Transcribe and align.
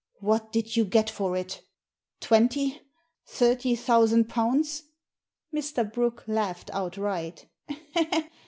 "What 0.19 0.51
did 0.51 0.75
you 0.75 0.83
get 0.83 1.11
for 1.11 1.37
it? 1.37 1.61
Twenty— 2.21 2.81
thirty 3.37 3.75
thousand 3.75 4.29
pounds?" 4.29 4.81
Mr. 5.55 5.93
Brooke 5.93 6.23
laughed 6.25 6.71
outright. 6.73 7.45